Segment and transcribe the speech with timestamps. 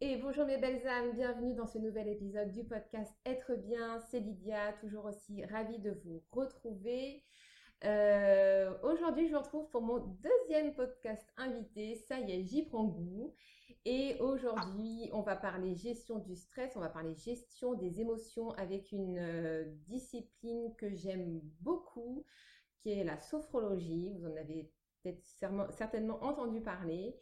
[0.02, 4.20] Et bonjour mes belles âmes, bienvenue dans ce nouvel épisode du podcast Être bien, c'est
[4.20, 7.24] Lydia, toujours aussi ravie de vous retrouver.
[7.86, 11.96] Euh, aujourd'hui, je vous retrouve pour mon deuxième podcast invité.
[12.08, 13.36] Ça y est, j'y prends goût.
[13.86, 18.92] Et aujourd'hui, on va parler gestion du stress, on va parler gestion des émotions avec
[18.92, 22.26] une euh, discipline que j'aime beaucoup,
[22.80, 24.16] qui est la sophrologie.
[24.18, 24.72] Vous en avez
[25.70, 27.16] certainement entendu parler.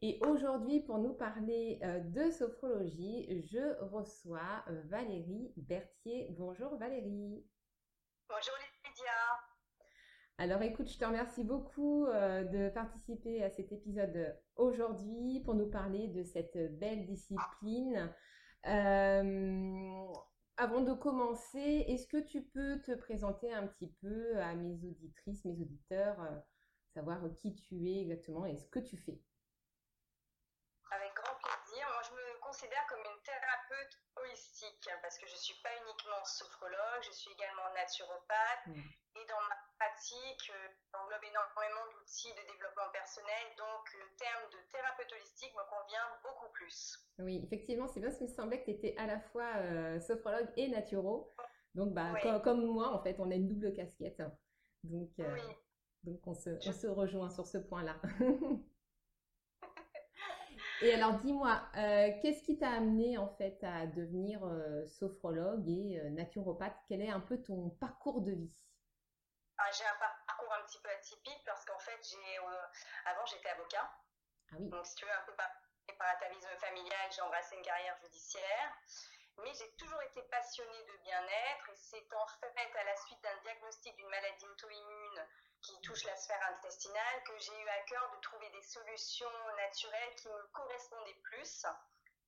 [0.00, 6.28] Et aujourd'hui, pour nous parler euh, de sophrologie, je reçois Valérie Berthier.
[6.38, 7.44] Bonjour Valérie.
[8.28, 9.53] Bonjour Lydia.
[10.36, 15.70] Alors écoute, je te remercie beaucoup euh, de participer à cet épisode aujourd'hui pour nous
[15.70, 18.12] parler de cette belle discipline.
[20.56, 25.44] avant de commencer, est-ce que tu peux te présenter un petit peu à mes auditrices,
[25.44, 26.16] mes auditeurs,
[26.94, 29.20] savoir qui tu es exactement et ce que tu fais?
[32.54, 37.32] Considère comme une thérapeute holistique parce que je ne suis pas uniquement sophrologue, je suis
[37.32, 39.03] également naturopathe.
[39.16, 44.58] Et dans ma pratique, euh, j'englobe énormément d'outils de développement personnel, donc le terme de
[44.70, 46.98] thérapeute holistique me convient beaucoup plus.
[47.18, 50.00] Oui, effectivement, c'est bien ce qui me semblait que tu étais à la fois euh,
[50.00, 51.34] sophrologue et naturo.
[51.74, 54.22] Donc, bah, comme, moi, en fait, on a une double casquette.
[54.84, 55.36] Donc, euh,
[56.04, 57.96] donc on, se, on se rejoint sur ce point-là.
[60.82, 66.00] Et alors, dis-moi, euh, qu'est-ce qui t'a amené en fait à devenir euh, sophrologue et
[66.00, 66.76] euh, naturopathe?
[66.88, 68.52] Quel est un peu ton parcours de vie?
[69.72, 72.38] J'ai un parcours un petit peu atypique parce qu'en fait, j'ai,
[73.06, 73.90] avant, j'étais avocat.
[74.52, 74.68] Ah oui.
[74.68, 75.50] Donc, si tu veux, un peu par,
[75.98, 78.72] par atavisme familial, j'ai embrassé une carrière judiciaire.
[79.38, 83.36] Mais j'ai toujours été passionnée de bien-être et c'est en fait à la suite d'un
[83.38, 85.26] diagnostic d'une maladie auto-immune
[85.60, 90.14] qui touche la sphère intestinale, que j'ai eu à cœur de trouver des solutions naturelles
[90.16, 91.66] qui me correspondaient plus.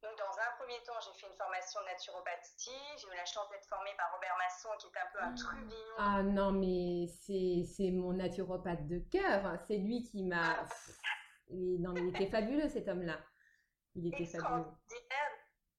[0.02, 2.70] Donc, dans un premier temps, j'ai fait une formation de naturopathie.
[2.98, 5.36] J'ai eu la chance d'être formée par Robert Masson, qui est un peu un ah.
[5.36, 5.94] trubillon.
[5.98, 9.58] Ah non, mais c'est mon naturopathe de cœur.
[9.66, 10.60] C'est lui qui m'a.
[10.60, 10.66] Ah.
[11.50, 13.18] Non, mais il était fabuleux, cet homme-là.
[13.94, 14.66] Il était fabuleux.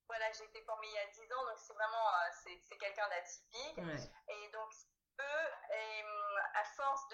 [0.08, 3.08] Voilà, j'ai été formée il y a 10 ans, donc c'est vraiment euh, c'est quelqu'un
[3.10, 3.78] d'atypique.
[3.78, 4.72] Et donc,
[6.54, 7.08] à force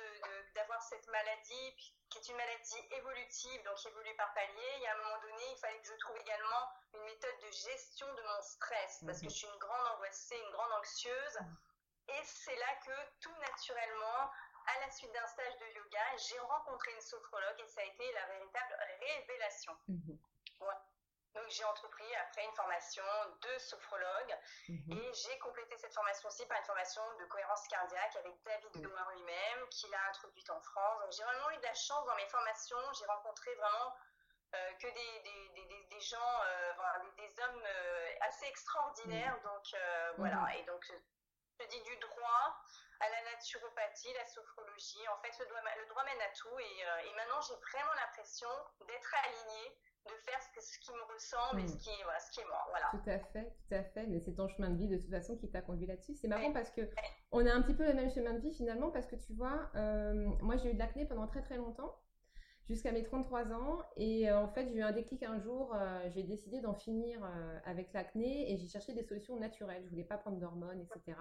[0.55, 1.75] d'avoir de, cette maladie,
[2.09, 5.21] qui est une maladie évolutive, donc qui évolue par palier, il y a un moment
[5.21, 9.19] donné, il fallait que je trouve également une méthode de gestion de mon stress, parce
[9.19, 11.39] que je suis une grande angoissée, une grande anxieuse.
[12.09, 14.29] Et c'est là que tout naturellement,
[14.67, 18.11] à la suite d'un stage de yoga, j'ai rencontré une sophrologue et ça a été
[18.13, 19.73] la véritable révélation.
[19.87, 20.19] Mhm.
[21.33, 23.03] Donc j'ai entrepris après une formation
[23.41, 24.37] de sophrologue
[24.69, 24.91] mhm.
[24.91, 28.93] et j'ai complété cette formation aussi par une formation de cohérence cardiaque avec David mhm.
[29.13, 31.01] lui-même qui l'a introduite en France.
[31.01, 33.95] Donc j'ai vraiment eu de la chance dans mes formations, j'ai rencontré vraiment
[34.53, 36.73] euh, que des, des, des, des gens, euh,
[37.17, 39.35] des, hommes euh, assez extraordinaires.
[39.37, 39.43] Mhm.
[39.43, 39.75] Donc
[40.17, 40.85] voilà, et donc
[41.59, 42.61] je dis du droit
[42.99, 45.07] à la naturopathie, la sophrologie.
[45.09, 48.49] En fait, le droit, le droit mène à tout et, et maintenant j'ai vraiment l'impression
[48.81, 51.79] d'être alignée de faire ce, qui me ressemble et ce hmm.
[51.79, 52.59] qui, voilà, ce qui est moi.
[52.69, 52.85] Voilà.
[52.91, 54.07] Tout à fait, tout à fait.
[54.07, 56.15] Mais c'est ton chemin de vie de toute façon qui t'a conduit là-dessus.
[56.15, 56.81] C'est marrant parce que
[57.31, 59.71] on a un petit peu le même chemin de vie finalement parce que tu vois,
[59.75, 61.95] euh, moi j'ai eu de l'acné pendant très très longtemps
[62.69, 63.79] jusqu'à mes 33 ans.
[63.95, 65.73] Et euh, en fait, j'ai eu un déclic un jour.
[65.73, 67.19] Euh, j'ai décidé d'en finir
[67.65, 69.83] avec l'acné et j'ai cherché des solutions naturelles.
[69.85, 71.17] Je voulais pas prendre d'hormones, etc.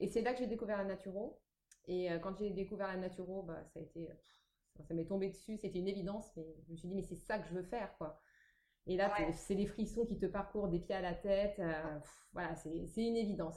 [0.00, 1.40] Et c'est là que j'ai découvert la naturo.
[1.86, 4.08] Et quand j'ai découvert la naturo, bah, ça a été
[4.82, 7.38] ça m'est tombé dessus, c'était une évidence, mais je me suis dit, mais c'est ça
[7.38, 8.20] que je veux faire, quoi.
[8.86, 11.58] Et là, c'est des frissons qui te parcourent des pieds à la tête.
[11.58, 11.98] Euh,
[12.32, 12.70] voilà, c'est
[13.06, 13.56] une évidence.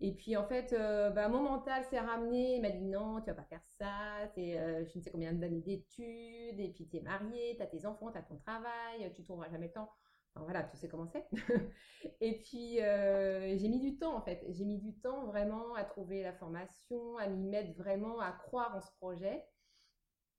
[0.00, 2.56] Et puis, en fait, euh, bah, mon mental s'est ramené.
[2.56, 4.28] Il m'a dit, non, tu vas pas faire ça.
[4.34, 6.58] Tu euh, je ne sais combien d'années d'études.
[6.58, 9.12] Et puis, tu es marié, tu as tes enfants, tu as ton travail.
[9.14, 9.90] Tu trouveras jamais le temps.
[10.34, 11.28] Enfin, voilà, tu sais comment c'est.
[12.20, 14.44] et puis, j'ai mis du temps, en fait.
[14.48, 18.74] J'ai mis du temps vraiment à trouver la formation, à m'y mettre vraiment, à croire
[18.74, 19.44] en ce projet.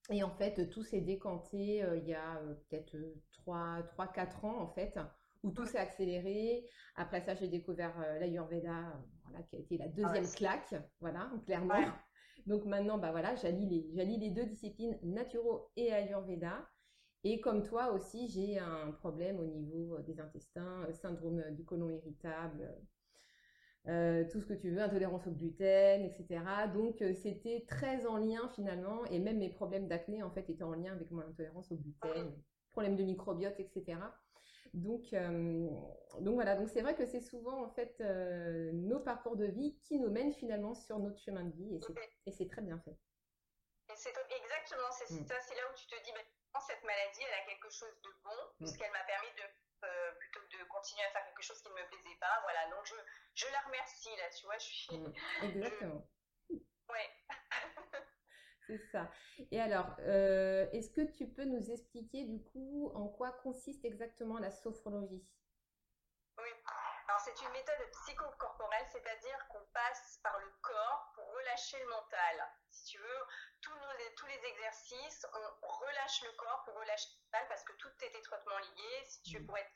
[0.09, 2.95] Et en fait, tout s'est décanté euh, il y a euh, peut-être
[3.47, 4.99] 3-4 ans, en fait,
[5.43, 6.65] où tout s'est accéléré.
[6.95, 11.73] Après ça, j'ai découvert l'Ayurveda, voilà, qui a été la deuxième claque, voilà, clairement.
[12.45, 16.67] Donc maintenant, bah voilà, j'allie les, les deux disciplines, naturo et Ayurveda.
[17.23, 22.69] Et comme toi aussi, j'ai un problème au niveau des intestins, syndrome du côlon irritable,
[23.89, 26.41] euh, tout ce que tu veux, intolérance au gluten, etc.
[26.73, 30.63] Donc euh, c'était très en lien finalement, et même mes problèmes d'acné en fait étaient
[30.63, 32.33] en lien avec mon intolérance au gluten,
[32.71, 33.97] problème de microbiote, etc.
[34.73, 35.67] Donc, euh,
[36.21, 38.01] donc voilà, donc c'est vrai que c'est souvent en fait
[38.71, 41.79] nos parcours de vie qui nous mènent finalement sur notre chemin de vie,
[42.25, 42.97] et c'est très bien fait.
[43.89, 45.25] exactement, c'est mm.
[45.27, 48.09] ça, c'est là où tu te dis, ben, cette maladie, elle a quelque chose de
[48.23, 48.65] bon, mm.
[48.65, 49.43] puisqu'elle m'a permis de
[50.73, 52.39] continuer à faire quelque chose qui ne me plaisait pas.
[52.43, 52.95] Voilà, donc je,
[53.35, 54.87] je la remercie là, tu vois, je suis.
[55.41, 56.07] Exactement.
[56.89, 57.09] Ouais.
[58.67, 59.11] C'est ça.
[59.51, 64.39] Et alors, euh, est-ce que tu peux nous expliquer du coup en quoi consiste exactement
[64.39, 65.25] la sophrologie?
[66.37, 66.49] Oui.
[67.07, 72.47] Alors, c'est une méthode psychocorporelle, c'est-à-dire qu'on passe par le corps pour relâcher le mental.
[72.71, 73.25] Si tu veux,
[73.61, 75.27] tous, nos, tous les exercices,
[75.61, 79.03] on relâche le corps pour relâcher le mental parce que tout est étroitement lié.
[79.05, 79.71] Si tu veux, pour être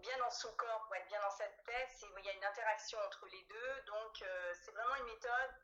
[0.00, 2.98] bien dans son corps, pour être bien dans sa tête, il y a une interaction
[3.06, 3.82] entre les deux.
[3.86, 5.54] Donc, euh, c'est vraiment une méthode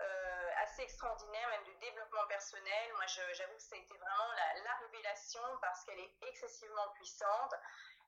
[0.00, 2.92] euh, assez extraordinaire, même de développement personnel.
[2.94, 4.32] Moi, j'avoue que ça a été vraiment
[4.64, 7.54] la, révélation parce qu'elle est excessivement puissante.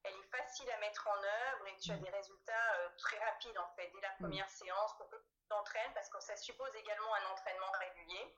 [0.04, 3.58] Elle est facile à mettre en œuvre et tu as des résultats euh, très rapides
[3.58, 4.16] en fait dès la mm.
[4.20, 8.36] première séance pour que tu t'entraînes parce que ça suppose également un entraînement régulier.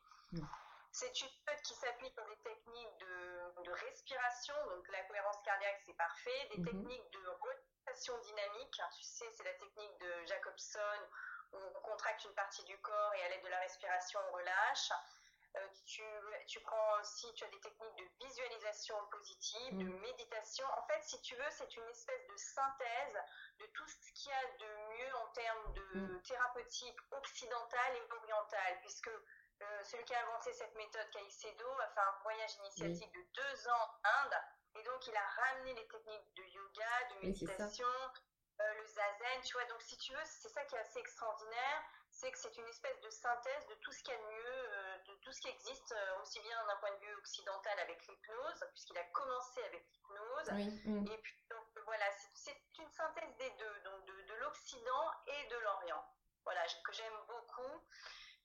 [0.93, 5.97] C'est une méthode qui s'applique dans des techniques de, respiration, donc la cohérence cardiaque, c'est
[5.97, 6.67] parfait, des mhm.
[6.67, 11.09] techniques de rotation dynamique, tu sais, c'est la technique de Jacobson,
[11.53, 14.93] où on contracte une partie du corps et à l'aide de la respiration, on relâche.
[15.57, 16.03] Euh, tu,
[16.47, 20.01] tu, prends aussi, tu as des techniques de visualisation positive, de mhm.
[20.01, 20.67] méditation.
[20.77, 23.19] En fait, si tu veux, c'est une espèce de synthèse
[23.61, 26.23] de tout ce qu'il y a de mieux en termes de mhm.
[26.23, 29.11] thérapeutique occidentale et orientale, puisque
[29.63, 33.69] euh, celui qui a inventé cette méthode, Caicedo, a fait un voyage initiatique de deux
[33.69, 34.37] ans en Inde.
[34.75, 37.87] Et donc, il a ramené les techniques de yoga, de méditation,
[38.61, 39.65] euh, le zazen, tu vois.
[39.67, 43.01] Donc, si tu veux, c'est ça qui est assez extraordinaire, c'est que c'est une espèce
[43.01, 45.49] de synthèse de tout ce qu'il y a de mieux, euh, de tout ce qui
[45.49, 50.49] existe, aussi bien d'un point de vue occidental avec l'hypnose, puisqu'il a commencé avec l'hypnose.
[51.13, 55.57] Et puis, donc, voilà, c'est une synthèse des deux, donc de, de l'Occident et de
[55.57, 56.05] l'Orient.
[56.45, 57.87] Voilà, que j'aime beaucoup.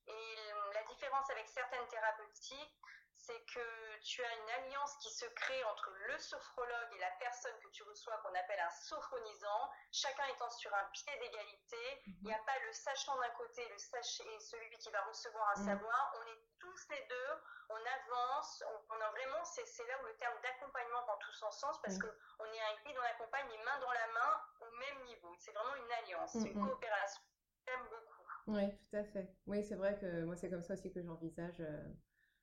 [0.07, 0.35] Et
[0.73, 2.81] la différence avec certaines thérapeutiques,
[3.27, 7.57] c'est que tu as une alliance qui se crée entre le sophrologue et la personne
[7.59, 12.01] que tu reçois, qu'on appelle un sophronisant, chacun étant sur un pied d'égalité.
[12.05, 15.49] Il n'y a pas le sachant d'un côté le sach et celui qui va recevoir
[15.57, 15.65] un mm.
[15.65, 16.13] savoir.
[16.19, 17.31] On est tous les deux,
[17.69, 21.81] on avance, on, a vraiment, c'est là où le terme d'accompagnement prend tout son sens
[21.81, 22.01] parce mm.
[22.01, 25.35] qu'on est un guide, on accompagne les mains dans la main au même niveau.
[25.39, 27.21] C'est vraiment une alliance, c'est une coopération.
[27.65, 28.16] J'aime beaucoup.
[28.47, 29.27] Oui, tout à fait.
[29.45, 31.83] Oui, c'est vrai que moi, c'est comme ça aussi que j'envisage euh,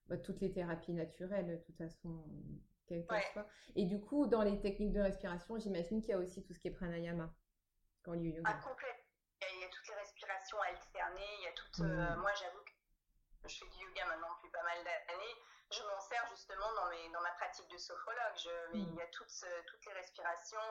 [0.06, 2.24] bah, toutes les thérapies naturelles, de toute façon,
[2.86, 3.48] quelles qu'elles soient.
[3.74, 6.60] Et du coup, dans les techniques de respiration, j'imagine qu'il y a aussi tout ce
[6.60, 7.32] qui est pranayama,
[8.04, 8.42] quand il yoga.
[8.44, 9.00] Ah, complètement.
[9.50, 11.80] Il y, a, toutes les respirations alternées, il y a toutes...
[11.80, 12.20] Euh, mmh.
[12.20, 15.36] moi, j'avoue que je fais du yoga maintenant depuis pas mal d'années.
[15.72, 18.36] Je m'en sers justement dans, mes, dans ma pratique de sophrologue.
[18.36, 18.88] Je, mmh.
[18.92, 20.68] Il y a toutes, euh, toutes les respirations.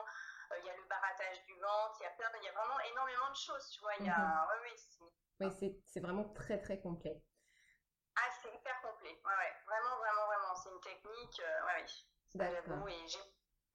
[0.58, 2.80] Il y a le barattage du ventre, il y a plein, il y a vraiment
[2.80, 3.94] énormément de choses, tu vois.
[4.00, 4.48] Il y a, mmh.
[4.50, 4.70] oui,
[5.40, 7.22] oui, oui, c'est vraiment très, très complet.
[8.16, 9.20] Ah, c'est hyper complet.
[9.24, 9.54] Ouais, ouais.
[9.66, 10.54] Vraiment, vraiment, vraiment.
[10.54, 11.40] C'est une technique.
[11.40, 12.08] Euh, ouais, oui.
[12.34, 12.88] D'accord.
[12.88, 13.18] Et j'ai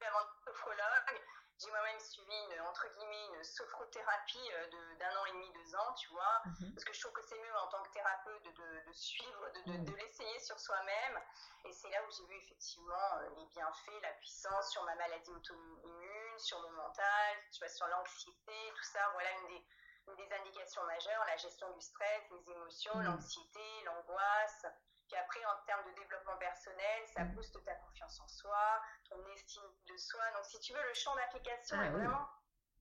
[0.05, 1.19] avant sophrologue,
[1.59, 5.93] j'ai moi-même suivi une, entre guillemets, une sophrothérapie euh, d'un an et demi, deux ans,
[5.93, 6.41] tu vois.
[6.45, 6.73] Mhm.
[6.73, 9.71] Parce que je trouve que c'est mieux en tant que thérapeute de, de, suivre, de,
[9.71, 9.85] de, mhm.
[9.85, 11.19] de l'essayer sur soi-même.
[11.65, 15.31] Et c'est là où j'ai vu effectivement euh, les bienfaits, la puissance sur ma maladie
[15.31, 16.08] auto-immune,
[16.39, 19.00] sur mon mental, tu vois, sur l'anxiété, tout ça.
[19.13, 19.65] Voilà une des
[20.15, 23.03] des indications majeures, la gestion du stress, les émotions, mm.
[23.03, 24.65] l'anxiété, l'angoisse.
[25.08, 27.36] Puis après, en termes de développement personnel, ça mm.
[27.36, 30.22] booste ta confiance en soi, ton estime de soi.
[30.36, 32.27] Donc, si tu veux, le champ d'application ah est vraiment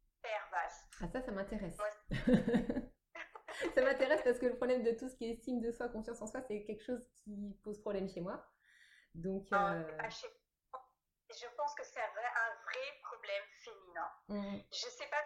[0.01, 0.89] hyper vaste.
[1.03, 1.77] Ah, ça, ça m'intéresse.
[3.75, 6.21] ça m'intéresse parce que le problème de tout ce qui est estime de soi, confiance
[6.23, 8.45] en soi, c'est quelque chose qui pose problème chez moi.
[9.15, 9.99] Donc, ah, euh...
[10.01, 13.45] Ah, je pense que c'est un vrai, un vrai problème
[14.29, 14.59] Mm.
[14.71, 15.25] Je sais pas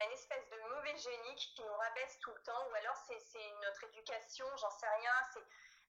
[0.00, 3.84] une espèce de mauvais génie qui nous rabaisse tout le temps, ou alors c'est notre
[3.84, 5.12] éducation, j'en sais rien.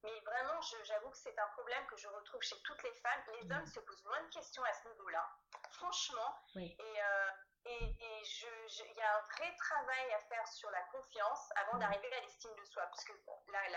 [0.04, 3.22] Mais vraiment, j'avoue que c'est un problème que je retrouve chez toutes les femmes.
[3.42, 5.28] Les hommes se posent moins de questions à ce niveau-là.
[5.72, 6.40] franchement.
[6.56, 7.30] Et, euh,
[7.66, 7.96] et,
[8.88, 12.54] il y a un vrai travail à faire sur la confiance avant d'arriver à l'estime
[12.56, 12.84] de soi.
[12.88, 13.14] Parce que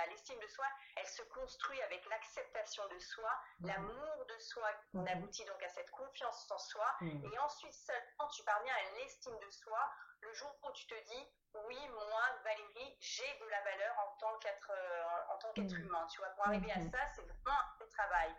[0.09, 0.66] l'estime de soi,
[0.97, 3.30] elle se construit avec l'acceptation de soi,
[3.61, 4.68] l'amour de soi.
[4.95, 6.97] On aboutit donc à cette confiance en soi.
[7.02, 9.78] Et ensuite, seulement, tu parviens à l'estime de soi
[10.21, 11.33] le jour où tu te dis,
[11.66, 16.07] oui, moi, Valérie, j'ai de la valeur en tant qu'être euh, en tant qu'être humain.
[16.11, 18.35] Tu vois, pour arriver à ça, c'est vraiment un travail.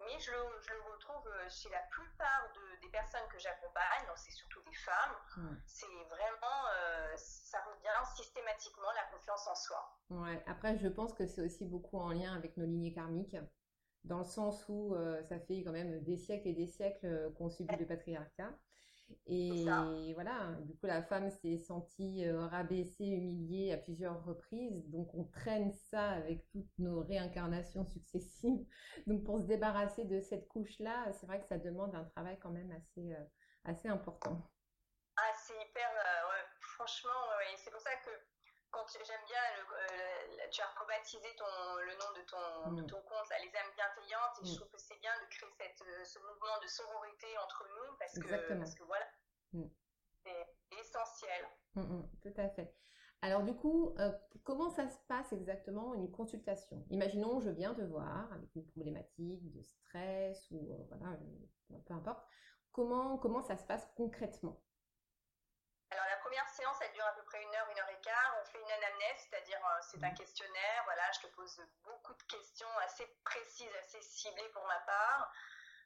[0.00, 4.06] Mais je le, je le, retrouve euh, chez la plupart de, des personnes que j'accompagne,
[4.06, 5.16] donc c'est surtout des femmes.
[5.66, 9.98] C'est vraiment, euh, ça revient systématiquement la confiance en soi.
[10.10, 10.42] Ouais.
[10.46, 13.36] Après, je pense que c'est aussi beaucoup en lien avec nos lignées karmiques,
[14.04, 17.48] dans le sens où euh, ça fait quand même des siècles et des siècles qu'on
[17.48, 18.52] subit le patriarcat.
[19.28, 19.64] Et
[20.14, 24.88] voilà, du coup, la femme s'est sentie euh, rabaissée, humiliée à plusieurs reprises.
[24.90, 28.64] Donc, on traîne ça avec toutes nos réincarnations successives.
[29.06, 32.50] Donc, pour se débarrasser de cette couche-là, c'est vrai que ça demande un travail quand
[32.50, 33.24] même assez, euh,
[33.64, 34.48] assez important.
[35.16, 35.88] Ah, c'est hyper.
[35.88, 37.10] Euh, ouais, franchement,
[37.56, 38.10] c'est pour ça que
[39.04, 41.44] j'aime bien, euh, tu as rebaptisé ton,
[41.80, 42.86] le nom de ton, de mm.
[42.86, 44.56] ton compte, là, les âmes bienveillantes, et je mm.
[44.56, 48.14] trouve que c'est bien de créer cette, euh, ce mouvement de sororité entre nous, parce
[48.18, 49.06] que, parce que voilà,
[49.52, 49.68] mm.
[50.24, 50.46] c'est
[50.80, 51.42] essentiel.
[52.22, 52.74] tout à fait.
[53.22, 54.12] Alors du coup, euh,
[54.44, 56.84] comment ça se passe exactement une consultation?
[56.90, 61.16] Imaginons, je viens te voir avec une problématique de stress ou voilà,
[61.86, 62.22] peu importe.
[62.72, 64.60] Comment, comment ça se passe concrètement?
[66.36, 68.36] Première séance, elle dure à peu près une heure, une heure et quart.
[68.42, 70.82] On fait une anamnèse, c'est-à-dire euh, c'est un questionnaire.
[70.84, 75.32] Voilà, je te pose beaucoup de questions assez précises, assez ciblées pour ma part.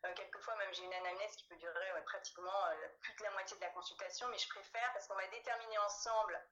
[0.06, 3.56] Euh, quelquefois, même, j'ai une anamnèse qui peut durer pratiquement euh, plus de la moitié
[3.58, 6.42] de la consultation, mais je préfère parce qu'on va déterminer ensemble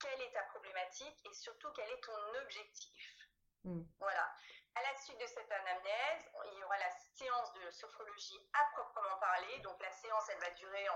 [0.00, 3.28] quelle est ta problématique et surtout quel est ton objectif.
[3.62, 3.84] Hmm.
[4.00, 4.34] Voilà.
[4.74, 9.16] À la suite de cette anamnèse, il y aura la séance de sophrologie à proprement
[9.18, 9.60] parler.
[9.60, 10.88] Donc, la séance, elle va durer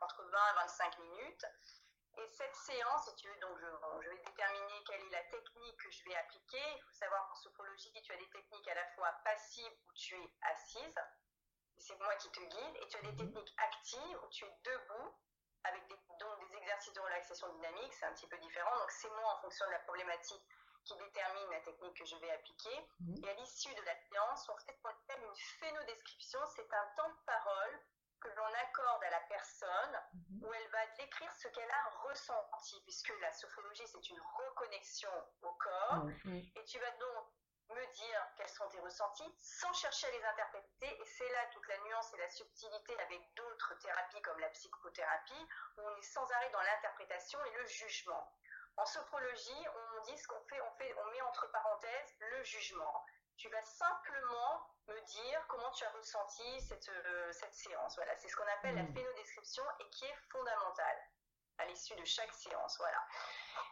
[0.00, 1.46] entre 20 et 25 minutes.
[2.20, 5.90] Et cette séance, si tu veux, donc je, vais déterminer quelle est la technique que
[5.90, 6.62] je vais appliquer.
[6.76, 10.14] Il faut savoir qu'en sophrologie, tu as des techniques à la fois passives où tu
[10.16, 11.00] es assise,
[11.78, 13.16] c'est moi qui te guide, et tu as des mhm.
[13.16, 15.14] techniques actives où tu es debout
[15.64, 18.76] avec des, donc des exercices de relaxation dynamique, c'est un petit peu différent.
[18.76, 20.44] Donc c'est moi en fonction de la problématique
[20.84, 22.86] qui détermine la technique que je vais appliquer.
[23.00, 23.24] Mhm.
[23.24, 26.40] Et à l'issue de la séance, on fait ce qu'on appelle une phénodescription.
[26.54, 27.80] C'est un temps de parole
[28.20, 30.44] que l'on accorde à la personne mhm.
[30.44, 35.10] où elle va décrire ce qu'elle a ressenti, puisque la sophrologie, c'est une reconnexion
[35.42, 36.06] au corps.
[36.26, 37.26] Et tu vas donc
[37.70, 41.00] me dire quels sont tes ressentis sans chercher à les interpréter.
[41.00, 45.48] Et c'est là toute la nuance et la subtilité avec d'autres thérapies comme la psychothérapie,
[45.78, 48.32] où on est sans arrêt dans l'interprétation et le jugement.
[48.76, 53.04] En sophrologie, on dit ce qu'on fait, on fait, on met entre parenthèses le jugement
[53.40, 57.96] tu vas simplement me dire comment tu as ressenti cette, euh, cette séance.
[57.96, 58.94] Voilà, c'est ce qu'on appelle la hmm.
[58.94, 60.98] phénodescription et qui est fondamentale
[61.56, 62.76] à l'issue de chaque séance.
[62.78, 63.02] Voilà.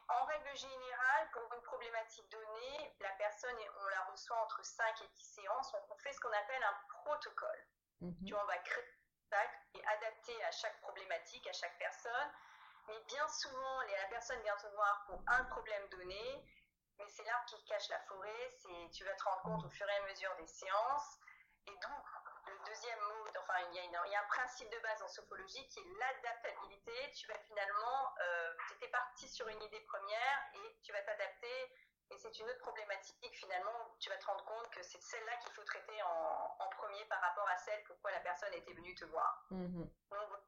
[0.09, 5.09] En règle générale, pour une problématique donnée, la personne, on la reçoit entre 5 et
[5.09, 5.75] 10 séances.
[5.91, 7.67] On fait ce qu'on appelle un protocole.
[8.01, 8.25] Mhm.
[8.27, 8.85] Tu vois, on va créer
[9.33, 12.33] un et adapter à chaque problématique, à chaque personne.
[12.87, 16.43] Mais bien souvent, la personne vient te voir pour un problème donné
[16.99, 19.89] mais c'est l'arbre qui cache la forêt, c'est, tu vas te rendre compte au fur
[19.89, 21.19] et à mesure des séances.
[21.67, 22.05] Et donc,
[22.47, 25.09] le deuxième mot, enfin, il y, a il y a un principe de base en
[25.09, 27.13] sophologie qui est l'adaptabilité.
[27.13, 31.73] Tu vas finalement, euh, tu étais parti sur une idée première et tu vas t'adapter.
[32.11, 35.53] Et c'est une autre problématique finalement, tu vas te rendre compte que c'est celle-là qu'il
[35.53, 39.05] faut traiter en, en, premier par rapport à celle pourquoi la personne était venue te
[39.05, 39.45] voir.
[39.51, 39.91] Mm-hmm.
[40.11, 40.39] Donc,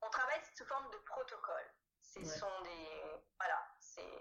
[0.00, 1.70] on travaille sous forme de protocole.
[2.00, 3.61] Ce sont des, voilà,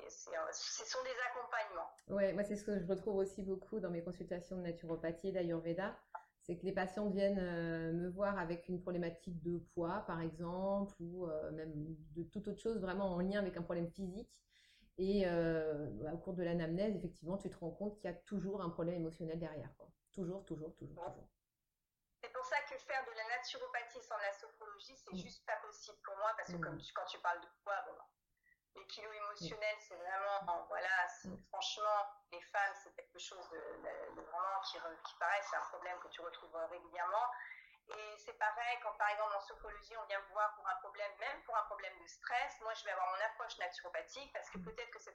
[0.10, 1.90] ce sont des accompagnements.
[2.10, 5.32] Ouais, moi c'est ce que je retrouve aussi beaucoup dans mes consultations de naturopathie et
[5.32, 5.98] d'ayurveda.
[6.44, 10.94] C'est que les patients viennennent euh, me voir avec une problématique de poids, par exemple,
[11.00, 11.72] ou euh, même
[12.16, 14.30] de toute autre chose vraiment en lien avec un problème physique.
[14.98, 18.18] Et euh, bah, au cours de l'anamnèse, effectivement, tu te rends compte qu'il y a
[18.18, 19.70] toujours un problème émotionnel derrière.
[20.12, 21.30] Toujours, toujours, toujours, toujours.
[22.24, 25.18] C'est pour ça que faire de la naturopathie sans la sophrologie, c'est mm.
[25.18, 26.62] juste pas possible pour moi, parce que mm.
[26.62, 27.98] comme quand tu parles de poids, bon,
[28.88, 31.36] kilos émotionnels, c'est vraiment, voilà, mm.
[31.50, 36.08] franchement, les femmes, c'est quelque chose de, vraiment qui, qui paraît, c'est un problème que
[36.10, 37.28] tu retrouves régulièrement.
[37.90, 41.42] Et c'est pareil, quand par exemple en sophrologie, on vient voir pour un problème, même
[41.44, 44.64] pour un problème de stress, moi je vais avoir mon approche naturopathique parce que mm.
[44.64, 45.10] peut-être que ce,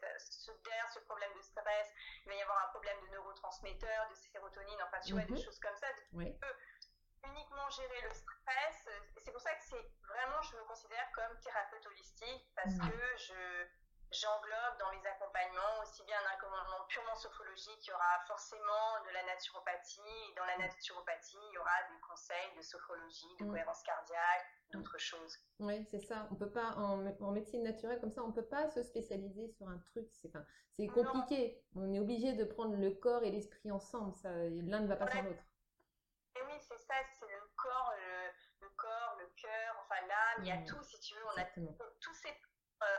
[0.65, 1.89] derrière ce problème de stress,
[2.25, 5.45] il va y avoir un problème de neurotransmetteurs, de sérotonine, enfin tu vois, des mm-hmm.
[5.45, 5.87] choses comme ça.
[6.13, 6.39] Oui
[7.33, 8.89] uniquement gérer le stress.
[9.19, 12.91] C'est pour ça que c'est vraiment, je me considère comme thérapeute holistique parce mm.
[12.91, 13.67] que je,
[14.13, 19.11] j'englobe dans mes accompagnements aussi bien un accompagnement purement sophrologique, il y aura forcément de
[19.13, 23.51] la naturopathie, et dans la naturopathie, il y aura des conseils de sophrologie, de mm.
[23.51, 25.35] cohérence cardiaque, d'autres choses.
[25.59, 26.29] Oui, c'est ça.
[26.31, 29.69] On peut pas, en, en, médecine naturelle comme ça, on peut pas se spécialiser sur
[29.69, 30.07] un truc.
[30.13, 30.45] C'est enfin,
[31.03, 31.61] compliqué.
[31.75, 34.15] On est obligé de prendre le corps et l'esprit ensemble.
[34.25, 35.43] L'un ne va pas sans l'autre.
[39.87, 41.45] Enfin l'âme, il y a tout, si tu veux, on a
[42.01, 42.31] tous ces
[42.83, 42.99] euh,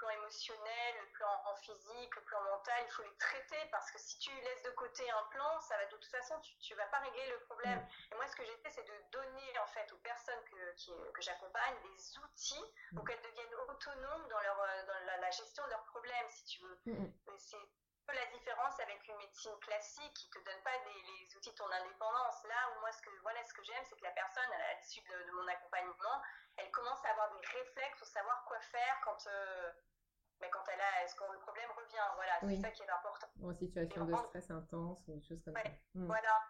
[0.00, 3.98] plan émotionnel, le plan en physique, le plan mental, il faut les traiter parce que
[3.98, 6.86] si tu laisses de côté un plan, ça va de toute façon, tu ne vas
[6.86, 7.78] pas régler le problème.
[7.78, 8.12] Mm.
[8.12, 11.22] Et moi, ce que j'ai fait, c'est de donner en fait aux personnes que, que
[11.22, 13.08] j'accompagne des outils pour mm.
[13.08, 16.80] qu'elles deviennent autonomes dans, leur, euh, dans la, gestion de leurs problèmes, si tu veux.
[16.86, 17.12] Mm,
[18.12, 22.44] la différence avec une médecine classique qui te donne pas les outils de ton indépendance.
[22.44, 25.02] Là où moi, ce que, voilà, ce que j'aime, c'est que la personne, à l'issue
[25.02, 26.18] de, de, mon accompagnement,
[26.56, 29.72] elle commence à avoir des réflexes pour savoir quoi faire quand, euh,
[30.40, 32.08] mais quand elle a, est-ce que le problème revient?
[32.16, 33.28] Voilà, c'est ça qui est important.
[33.42, 35.70] En situation de stress intense ou des choses comme ça.
[35.94, 36.06] Hmm.
[36.06, 36.40] Voilà.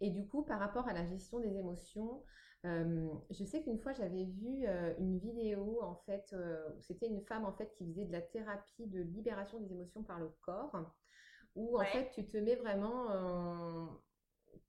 [0.00, 2.22] Et du coup, par rapport à la gestion des émotions,
[2.64, 7.08] euh, je sais qu'une fois j'avais vu euh, une vidéo en fait euh, où c'était
[7.08, 10.28] une femme en fait qui faisait de la thérapie de libération des émotions par le
[10.42, 10.72] corps,
[11.56, 14.00] où en fait tu te mets vraiment en,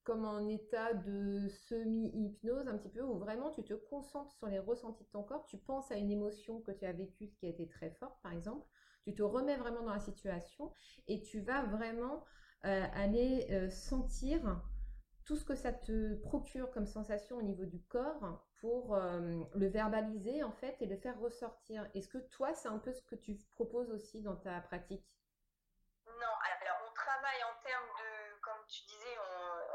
[0.03, 4.60] comme en état de semi-hypnose un petit peu, où vraiment tu te concentres sur les
[4.60, 7.50] ressentis de ton corps, tu penses à une émotion que tu as vécue qui a
[7.50, 8.65] été très forte par exemple,
[9.03, 10.74] tu te remets vraiment dans la situation
[11.08, 12.24] et tu vas vraiment
[12.63, 14.63] aller sentir
[15.25, 19.20] tout ce que ça te procure comme sensation au niveau du corps pour euh,
[19.56, 21.89] le verbaliser en fait et le faire ressortir.
[21.94, 25.06] Est-ce que toi, c'est un peu ce que tu proposes aussi dans ta pratique?
[26.06, 29.18] Non, alors on travaille en termes de, comme tu disais,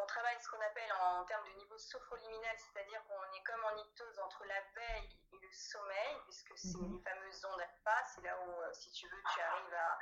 [0.09, 4.19] travaille ce qu'on appelle en, termes de niveau sophroliminal, c'est-à-dire qu'on est comme en hypnose
[4.19, 6.97] entre la veille et le sommeil, puisque c'est mhm.
[6.97, 9.99] les fameuses ondes alpha, c'est là où, euh, si tu veux, tu arrives à,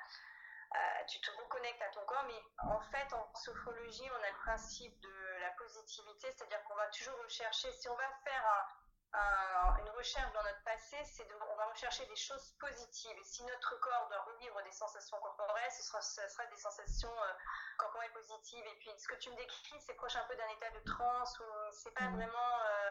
[1.08, 5.00] tu te reconnectes à ton corps, mais en fait, en sophrologie, on a le principe
[5.00, 10.32] de la positivité, c'est-à-dire qu'on va toujours rechercher, si on va faire un, une recherche
[10.32, 13.16] dans notre passé, c'est on va rechercher des choses positives.
[13.18, 17.22] Et si notre corps doit revivre des sensations corporelles, ce sera, ce sera des sensations
[17.22, 17.32] euh,
[17.78, 18.66] corporelles positives.
[18.66, 21.38] Et puis, ce que tu me décris, c'est proche un peu d'un état de transe
[21.40, 22.16] où c'est pas mmh.
[22.16, 22.60] vraiment.
[22.62, 22.90] Euh,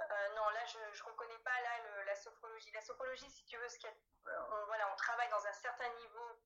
[0.00, 2.70] euh, non, là, je ne reconnais pas là la sophrologie.
[2.72, 3.78] La sophrologie, si tu veux, ce
[4.26, 6.40] on, voilà, on travaille dans un certain niveau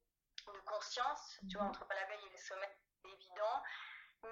[0.50, 1.70] de conscience, tu vois, mmh.
[1.70, 2.70] entre la veille et le sommeil,
[3.02, 3.62] c'est évident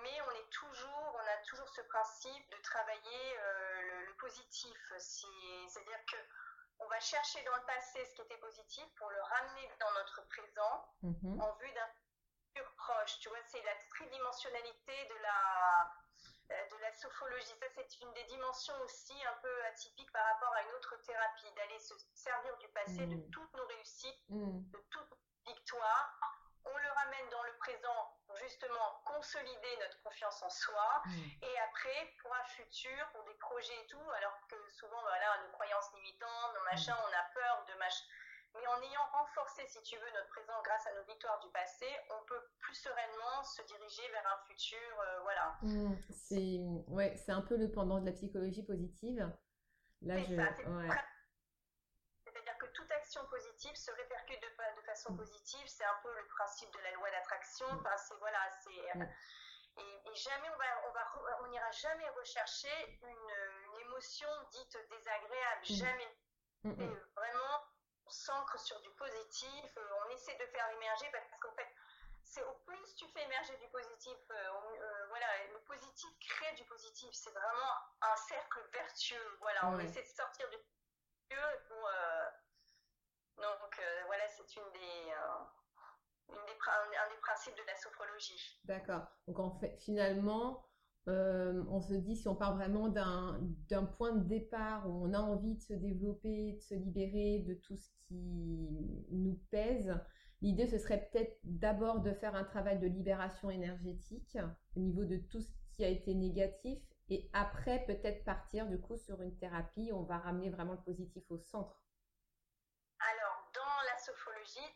[0.02, 4.78] mais on est toujours, on a toujours ce principe de travailler euh, le, positif.
[4.98, 6.16] C'est-à-dire que
[6.78, 10.26] on va chercher dans le passé ce qui était positif pour le ramener dans notre
[10.28, 11.40] présent mhm.
[11.40, 11.88] en vue d'un
[12.46, 13.18] futur proche.
[13.20, 15.92] Tu vois, c'est la tridimensionnalité de la
[16.52, 17.54] euh, de la sophologie.
[17.58, 21.52] Ça, c'est une des dimensions aussi un peu atypiques par rapport à une autre thérapie,
[21.56, 23.30] d'aller se servir du passé, de mhm.
[23.30, 24.70] toutes nos réussites, mhm.
[24.70, 25.19] de toutes
[25.78, 31.10] On le ramène dans le présent justement consolider notre confiance en soi mm.
[31.42, 35.52] et après pour un futur, pour des projets et tout, alors que souvent voilà, nos
[35.52, 37.06] croyances limitantes, nos machins, mm.
[37.06, 38.04] on a peur de machin.
[38.54, 41.86] Mais en ayant renforcé, si tu veux, notre présent grâce à nos victoires du passé,
[42.10, 45.56] on peut plus sereinement se diriger vers un futur, euh, voilà.
[45.62, 45.96] Mm.
[46.10, 49.30] c'est ouais, c'est un peu le pendant de la psychologie positive.
[50.02, 50.88] Là, je, ouais
[52.72, 55.16] toute action positive se répercute de, façon mm.
[55.16, 55.66] positive.
[55.68, 57.66] C'est un peu le principe de la loi d'attraction.
[57.72, 57.78] Mm.
[57.80, 59.08] Enfin, c'est voilà, c'est mm.
[59.78, 65.64] et, jamais on va, on va, on n'ira jamais rechercher une, émotion dite désagréable.
[65.64, 66.16] Jamais.
[66.62, 67.64] vraiment,
[68.06, 69.76] on s'ancre sur du positif.
[69.76, 71.68] Euh, on essaie de faire émerger parce qu'en fait,
[72.24, 76.64] c'est au plus tu fais émerger du positif, euh, euh, voilà, le positif crée du
[76.64, 77.10] positif.
[77.12, 79.36] C'est vraiment un cercle vertueux.
[79.40, 80.56] Voilà, on essaie de sortir du
[81.30, 81.90] vertueux pour
[83.36, 88.60] donc euh, voilà, c'est une des, euh, un des principes de la sophrologie.
[88.64, 89.06] D'accord.
[89.26, 90.64] Donc en fait, finalement,
[91.08, 95.18] euh, on se dit si on part vraiment d'un point de départ où on a
[95.18, 99.94] envie de se développer, de se libérer de tout ce qui nous pèse,
[100.42, 104.36] l'idée ce serait peut-être d'abord de faire un travail de libération énergétique
[104.76, 108.96] au niveau de tout ce qui a été négatif et après peut-être partir du coup
[108.96, 111.79] sur une thérapie où on va ramener vraiment le positif au centre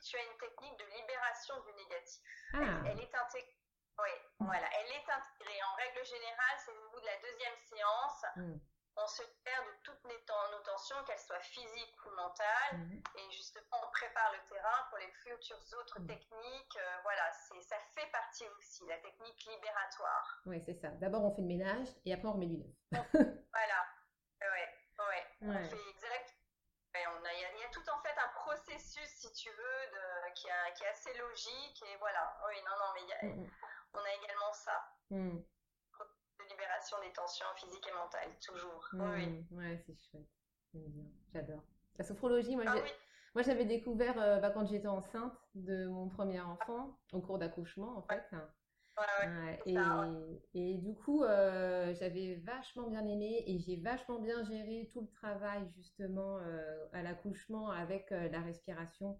[0.05, 2.23] tu as une technique de libération du négatif.
[2.55, 2.83] Ah.
[2.87, 3.59] Elle, est intégrée.
[3.99, 5.61] Oui, voilà, elle est intégrée.
[5.71, 8.59] En règle générale, c'est au bout de la deuxième séance, hmm.
[8.97, 13.03] on se libère de toutes nos tensions, qu'elles soient physiques ou mentales, hmm.
[13.17, 16.07] et justement, on prépare le terrain pour les futures autres hmm.
[16.07, 16.77] techniques.
[16.77, 20.43] Euh, voilà, ça fait partie aussi, la technique libératoire.
[20.47, 20.89] Oui, c'est ça.
[20.99, 22.77] D'abord, on fait le ménage, et après, on remet du neuf.
[23.13, 23.81] voilà,
[24.41, 25.27] ouais, ouais.
[25.43, 25.85] On fait
[26.95, 27.55] exact.
[27.55, 31.13] il y, a tout en fait un processus, si tu veux, de, qui, est assez
[31.19, 31.83] logique.
[31.83, 33.51] Et voilà, oui, non, non, mais mm, mm.
[33.95, 34.79] on a également ça.
[35.11, 35.39] Mm.
[36.39, 38.89] De libération des tensions physiques et mentales, toujours.
[38.95, 40.29] Oui, Ouais, c'est chouette.
[41.33, 41.63] J'adore.
[41.97, 42.75] La sophrologie, moi, ah
[43.35, 47.97] moi j'avais découvert euh, bah, quand j'étais enceinte de mon premier enfant, au cours d'accouchement,
[47.97, 48.25] en fait.
[50.55, 55.09] Et, du coup, euh, j'avais vachement bien aimé et j'ai vachement bien géré tout le
[55.09, 59.19] travail justement euh, à l'accouchement avec la respiration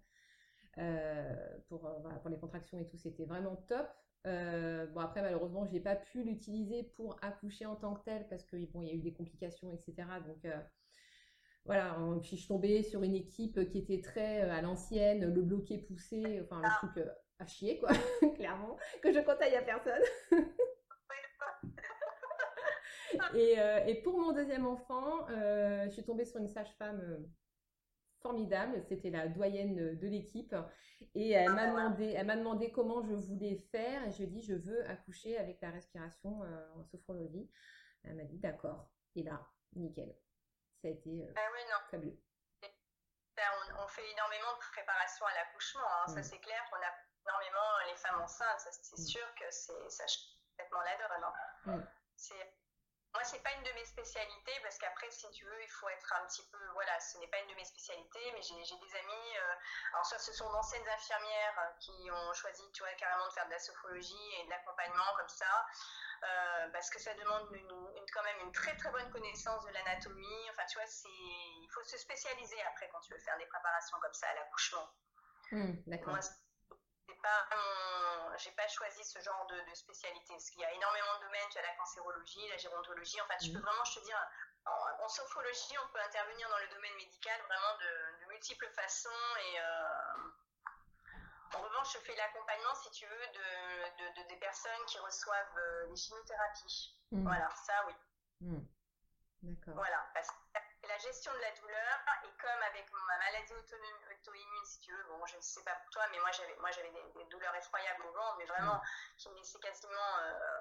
[1.67, 1.89] pour,
[2.21, 2.97] pour les contractions et tout.
[2.97, 3.87] C'était vraiment top.
[4.23, 8.57] bon après malheureusement j'ai pas pu l'utiliser pour accoucher en tant que tel parce que
[8.71, 10.45] bon il y a eu des complications etc donc
[11.65, 15.79] voilà, puis je suis tombée sur une équipe qui était très à l'ancienne, le bloqué
[15.79, 17.05] poussé, enfin le truc
[17.39, 17.89] à chier, quoi,
[18.35, 20.01] clairement, que je conseille à personne.
[23.35, 23.55] et,
[23.87, 27.23] et, pour mon deuxième enfant, je suis tombée sur une sage-femme
[28.21, 30.55] formidable, c'était la doyenne de l'équipe,
[31.13, 34.27] et elle m'a demandé, elle m'a demandé comment je voulais faire, et je lui ai
[34.27, 36.41] dit je veux accoucher avec la respiration
[36.75, 37.47] en sophrologie.
[38.03, 39.45] Elle m'a dit d'accord, et là,
[39.75, 40.15] nickel.
[40.81, 41.33] Ça a été euh,
[43.35, 43.75] fabuleux.
[43.77, 46.07] On, on, fait énormément de préparation à l'accouchement, hein.
[46.07, 46.23] ça mm.
[46.23, 46.91] c'est clair qu'on a
[47.25, 49.05] énormément les femmes enceintes, c'est mm.
[49.05, 51.23] sûr que ça change complètement la donne.
[51.23, 51.33] Hein.
[51.65, 51.83] Mm.
[53.15, 56.13] Moi, c'est pas une de mes spécialités parce qu'après, si tu veux, il faut être
[56.19, 56.59] un petit peu.
[56.73, 59.37] Voilà, ce n'est pas une de mes spécialités, mais j'ai des amis.
[59.37, 59.55] Euh,
[59.93, 63.51] alors, soit ce sont d'anciennes infirmières qui ont choisi, tu vois, carrément de faire de
[63.51, 65.65] la sophrologie et de l'accompagnement comme ça.
[66.23, 67.49] Euh, parce que ça demande
[68.13, 70.49] quand même une très très bonne connaissance de l'anatomie.
[70.51, 74.13] Enfin, tu vois, il faut se spécialiser après quand tu veux faire des préparations comme
[74.13, 74.89] ça à l'accouchement.
[75.51, 75.73] Mmh.
[75.87, 76.19] Moi,
[77.21, 77.47] pas
[78.37, 81.49] j'ai pas choisi ce genre de, spécialité parce qu'il y a énormément de domaines.
[81.51, 83.21] Tu as la cancérologie, la gérontologie.
[83.21, 83.61] Enfin, tu peux mmh.
[83.61, 84.19] vraiment, je te dire,
[84.65, 90.29] en, sophrologie, on peut intervenir dans le domaine médical vraiment de, multiples façons et euh,
[91.55, 95.95] en revanche, je fais l'accompagnement, si tu veux, de, des personnes qui reçoivent euh, les
[95.95, 96.97] chimiothérapies.
[97.11, 97.23] Mmh.
[97.23, 97.93] Voilà, ça, oui.
[98.41, 98.59] Mmh.
[99.43, 99.75] D'accord.
[99.75, 104.79] Voilà, parce que la gestion de la douleur, et comme avec ma maladie auto-immune, si
[104.79, 107.25] tu veux, bon, je ne sais pas pour toi, mais moi j'avais, moi, j'avais des,
[107.25, 109.17] douleurs effroyables au ventre, mais vraiment mmh.
[109.17, 110.59] qui me laissaient quasiment euh,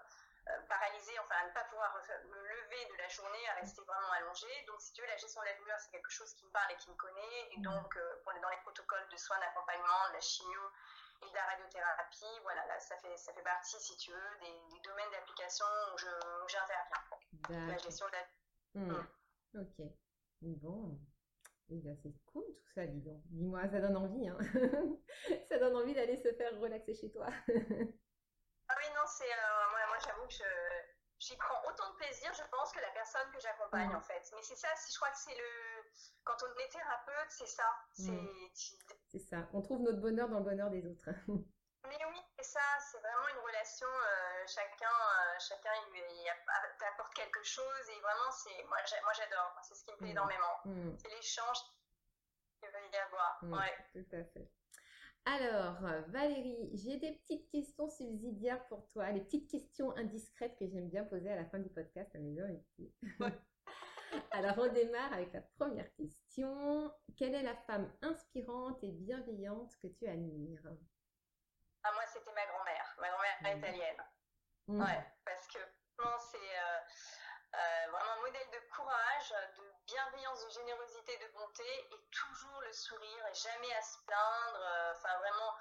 [0.69, 1.97] paralysée, enfin à ne pas pouvoir
[2.29, 4.65] me lever de la journée, à rester vraiment allongée.
[4.67, 6.73] Donc, si tu veux, la gestion de la douleur, c'est quelque chose qui me parle
[6.73, 7.49] et qui me connaît.
[7.53, 10.61] Et donc, euh, dans les protocoles de soins d'accompagnement, de la chimio
[11.23, 14.81] et de la radiothérapie, voilà, là, ça fait, ça fait partie, si tu veux, des,
[14.85, 15.99] domaines d'application où,
[16.49, 17.69] j'interviens.
[17.69, 18.93] La gestion de la mmh.
[18.93, 19.61] Mmh.
[19.61, 19.87] Ok.
[20.43, 20.99] Bon.
[21.71, 23.23] Eh c'est cool tout ça, dis donc.
[23.31, 24.37] Dis-moi, ça donne envie, hein
[25.49, 27.29] Ça donne envie d'aller se faire relaxer chez toi.
[29.05, 29.31] non, c'est...
[29.31, 30.45] Euh, j'avoue que
[31.19, 33.97] j'y prends autant de plaisir, je pense, que la personne que j'accompagne, mm.
[33.97, 34.23] en fait.
[34.35, 35.85] Mais c'est ça, je crois que c'est le.
[36.25, 37.69] Quand on est thérapeute, c'est ça.
[37.99, 38.27] Mm.
[39.09, 39.49] C'est ça.
[39.53, 41.09] On trouve notre bonheur dans le bonheur des autres.
[41.87, 42.65] Mais oui, c'est ça.
[42.81, 43.87] C'est vraiment une relation.
[43.87, 47.89] Euh, chacun, euh, chacun il, apporte quelque chose.
[47.91, 48.79] Et vraiment, c'est moi,
[49.13, 49.55] j'adore.
[49.63, 50.17] C'est ce qui me plaît mm.
[50.17, 50.61] énormément.
[50.97, 51.59] C'est l'échange
[52.59, 53.39] qu'il veut y avoir.
[53.43, 53.77] ouais.
[53.93, 54.51] Tout à fait.
[55.27, 60.91] Alors, Valérie, j'ai des petites questions subsidiaires pour toi, les petites questions indiscrètes que j'aime
[60.91, 62.93] bien poser à la fin du podcast à mes invités.
[64.31, 66.93] Alors, on démarre avec la première question.
[67.17, 70.61] Quelle est la femme inspirante et bienveillante que tu admires?
[71.83, 73.59] Ah, Moi, c'était ma grand-mère, ma grand-mère mmh.
[73.59, 74.03] italienne.
[74.69, 74.81] Mmh.
[74.81, 75.59] Ouais, parce que
[76.19, 76.79] c'est euh,
[77.55, 82.73] euh, vraiment un modèle de courage, de bienveillance, de générosité, de bonté et toujours le
[82.73, 84.61] sourire et jamais à se plaindre.
[84.61, 85.55] Euh, enfin, vraiment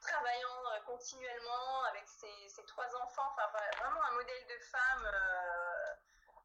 [0.00, 3.30] travaillant euh, continuellement avec ses, trois enfants.
[3.32, 5.08] Enfin, vraiment un modèle de femme,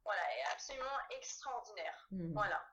[0.04, 2.08] voilà, absolument extraordinaire.
[2.12, 2.34] Hmm.
[2.34, 2.64] Voilà.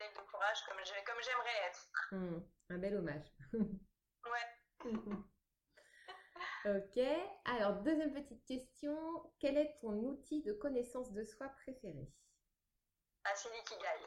[0.00, 2.08] Modèle de courage comme, comme j'aimerais être.
[2.12, 2.40] Hmm.
[2.70, 3.32] Un bel hommage.
[3.52, 5.24] ouais.
[6.64, 6.98] Ok.
[7.44, 8.96] Alors, deuxième petite question.
[9.38, 12.08] Quel est ton outil de connaissance de soi préféré?
[13.24, 14.06] Ah, c'est l'ikigai.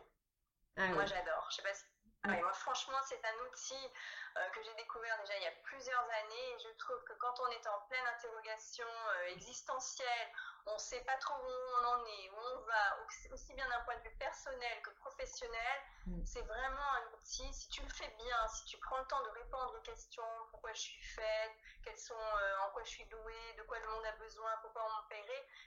[0.75, 1.47] Ah moi, j'adore.
[1.51, 1.83] Je sais pas si...
[2.23, 3.89] Ah moi, franchement, c'est un outil
[4.37, 6.53] euh, que j'ai découvert déjà il y a plusieurs années.
[6.53, 10.29] Et je trouve que quand on est en pleine interrogation euh, existentielle,
[10.67, 11.49] on ne sait pas trop où
[11.81, 12.99] on en est, où on va,
[13.33, 16.25] aussi bien d'un point de vue personnel que professionnel, mm.
[16.25, 17.51] c'est vraiment un outil.
[17.53, 20.71] Si tu le fais bien, si tu prends le temps de répondre aux questions, pourquoi
[20.73, 21.53] je suis faite,
[21.83, 24.85] quels sont, euh, en quoi je suis douée, de quoi le monde a besoin, pourquoi
[24.85, 25.07] on m'en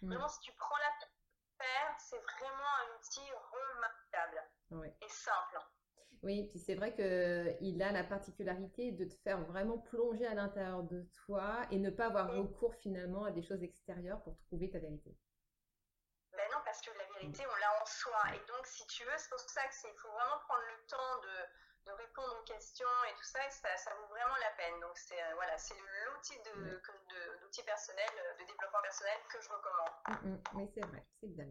[0.02, 0.08] mm.
[0.08, 0.90] vraiment, si tu prends la
[1.98, 4.42] c'est vraiment un outil remarquable
[5.00, 5.60] et simple.
[6.24, 10.82] Oui, puis c'est vrai qu'il a la particularité de te faire vraiment plonger à l'intérieur
[10.82, 14.78] de toi et ne pas avoir recours finalement à des choses extérieures pour trouver ta
[14.78, 15.14] vérité.
[16.32, 18.22] Ben non, parce que la vérité, on l'a en soi.
[18.34, 21.90] Et donc, si tu veux, c'est pour ça qu'il faut vraiment prendre le temps de,
[21.90, 24.80] de répondre aux questions et tout ça, et ça, ça vaut vraiment la peine.
[24.80, 26.80] Donc c'est voilà, c'est l'outil de,
[27.42, 28.08] d'outil personnel,
[28.38, 29.92] de développement personnel que je recommande.
[30.24, 31.46] Mm, oui, c'est vrai, c'est bien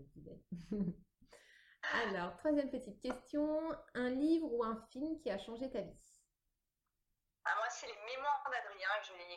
[1.92, 6.00] Alors, troisième petite question, un livre ou un film qui a changé ta vie?
[7.46, 8.90] Ah, moi, c'est les Mémoires d'Adrien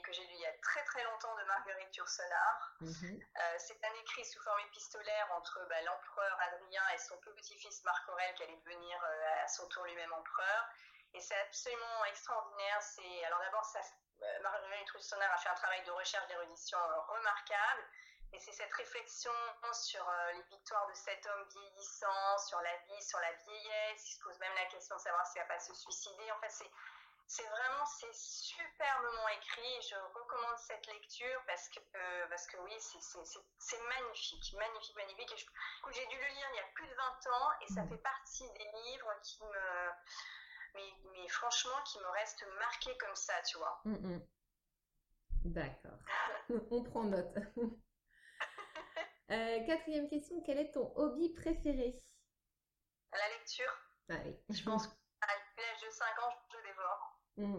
[0.03, 2.77] que, j'ai lu il y a très très longtemps de Marguerite Yourcenar.
[2.81, 3.21] Mhm.
[3.21, 8.09] Euh, c'est un écrit sous forme épistolaire entre bah, l'empereur Adrien et son petit-fils Marc
[8.09, 10.69] Aurèle qui allait devenir euh, à son tour lui-même empereur.
[11.15, 12.81] Et c'est absolument extraordinaire.
[12.81, 16.79] C'est alors d'abord, euh, Marguerite Yourcenar a fait un travail de recherche d'érudition
[17.09, 17.83] remarquable.
[18.33, 19.33] Et c'est cette réflexion
[19.73, 24.11] sur les victoires de cet homme vieillissant, sur la vie, sur la vieillesse.
[24.11, 26.31] Il se pose même la question de savoir s'il va pas se suicider.
[26.33, 26.71] En fait, c'est
[27.29, 29.83] c'est vraiment, c'est superbement écrit.
[29.83, 35.47] Je recommande cette lecture parce que, euh, parce que oui, c'est magnifique, magnifique, magnifique.
[35.91, 38.49] J'ai dû le lire il y a plus de 20 ans et ça fait partie
[38.53, 39.91] des livres qui me,
[40.75, 43.81] mais, mais franchement, qui me restent marqués comme ça, tu vois.
[43.85, 44.27] Mm, mm.
[45.47, 45.99] D'accord.
[46.71, 47.35] On prend note.
[49.31, 52.01] Euh, quatrième question, quel est ton hobby préféré?
[53.12, 53.73] La lecture.
[54.09, 54.39] Allez.
[54.51, 54.87] Je pense
[55.21, 57.21] qu'à l'âge de 5 ans, je dévore.
[57.37, 57.59] Mm.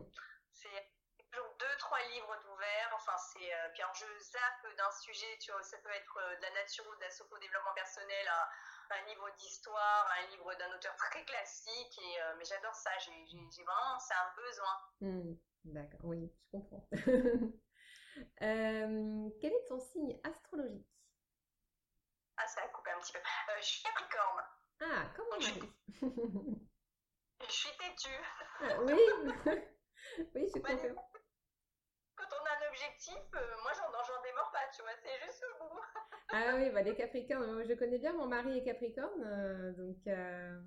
[0.53, 0.91] C'est
[1.32, 2.93] toujours deux, trois livres d'ouvert.
[2.95, 3.53] Enfin, c'est.
[3.53, 6.51] Euh, puis alors, je zappe d'un sujet, tu vois, ça peut être euh, de la
[6.51, 10.95] nature ou de la sopo développement personnel, un, un livre d'histoire, un livre d'un auteur
[10.95, 11.99] très classique.
[11.99, 12.91] Et, euh, mais j'adore ça.
[12.99, 13.99] J'ai vraiment.
[13.99, 14.75] C'est un besoin.
[15.01, 15.36] Mm.
[15.65, 16.88] D'accord, oui, je comprends.
[18.39, 20.96] quel est ton signe astrologique?
[22.38, 23.19] Ah, ça a coupé un petit peu.
[23.60, 24.43] je suis Capricorne.
[24.82, 25.52] Ah, comment je...
[27.45, 28.23] Je suis têtue.
[28.62, 28.93] Ah, oui,
[30.36, 31.12] oui, je comprends.
[32.15, 35.63] Quand on a un objectif, euh, moi j'en démords pas, tu vois, c'est juste au
[35.69, 35.80] bout.
[36.30, 40.60] ah oui, bah, les Capricornes, je connais bien, mon mari est Capricorne, euh, donc euh,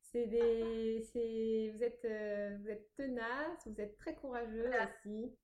[0.00, 5.36] c'est des, c'est, vous êtes, vous êtes tenace, vous êtes très courageux aussi.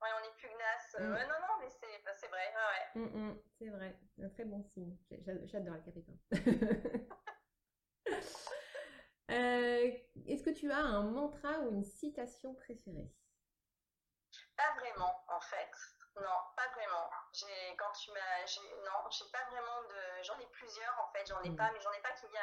[0.00, 0.96] Ouais, on est pugnace.
[0.98, 1.12] Mm.
[1.12, 3.00] Ouais, non, non, mais c'est, c'est vrai, ouais.
[3.00, 4.96] Mm, mm, c'est vrai, un très bon signe.
[5.44, 6.18] J'adore les Capricornes.
[9.30, 9.92] Euh,
[10.26, 13.08] est-ce que tu as un mantra ou une citation préférée?
[14.56, 15.70] Pas vraiment, en fait.
[16.16, 17.08] Non, pas vraiment.
[17.32, 18.42] J'ai, quand tu m'as,
[18.84, 21.56] non, j'ai pas vraiment de, j'en ai plusieurs en fait, j'en ai hmm.
[21.56, 22.42] pas, mais j'en ai pas qui vient,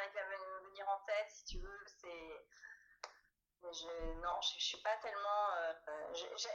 [0.66, 1.80] venir en tête, si tu veux.
[1.86, 2.48] C'est,
[3.78, 5.52] je, non, je, suis pas tellement.
[5.58, 5.74] Euh,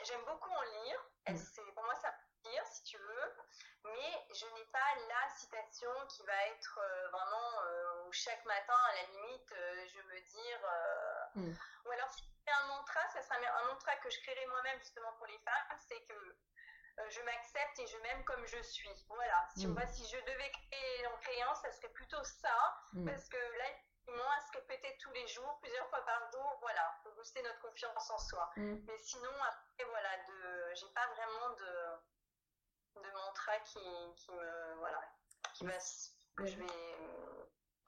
[0.04, 1.04] j'aime beaucoup en lire.
[1.28, 1.36] Hmm.
[1.36, 2.12] C'est, pour moi, ça
[2.44, 3.32] lire si tu veux,
[3.84, 7.50] mais je n'ai pas la citation qui va être euh, vraiment
[8.06, 9.54] où chaque matin, à la limite,
[9.94, 10.60] je me dire.
[11.34, 11.54] Hmm.
[11.86, 15.12] Ou alors, si c'est un mantra, ça sera un mantra que je créerai moi-même justement
[15.14, 16.36] pour les femmes, c'est que
[17.08, 19.06] je m'accepte et je m'aime comme je suis.
[19.08, 19.48] Voilà.
[19.54, 23.64] Si, si je devais créer en créant, ça serait plutôt ça, parce que là,
[24.08, 27.60] moi, à se répéter tous les jours, plusieurs fois par jour, voilà, pour booster notre
[27.60, 28.50] confiance en soi.
[28.56, 33.80] Mais sinon, après, voilà, de, j'ai pas vraiment de, de mantra qui,
[34.16, 35.00] qui me, voilà,
[35.54, 35.72] qui va,
[36.36, 36.64] que je vais,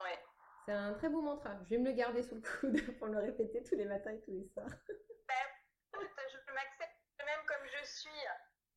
[0.01, 0.23] ouais.
[0.65, 1.51] C'est un très beau mantra.
[1.63, 4.21] Je vais me le garder sous le coude pour le répéter tous les matins et
[4.21, 4.65] tous les soirs.
[5.27, 8.23] Ben, écoute, je m'accepte même comme je suis.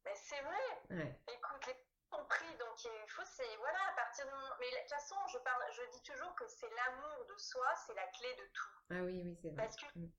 [0.04, 0.80] Mais c'est vrai.
[0.90, 1.20] Ouais.
[2.84, 4.54] Il faut, c'est, voilà, à partir du moment.
[4.60, 7.94] Mais de toute façon, je, parle, je dis toujours que c'est l'amour de soi, c'est
[7.94, 8.74] la clé de tout.
[8.90, 9.64] Ah oui, oui, c'est vrai.
[9.64, 10.10] Parce que mm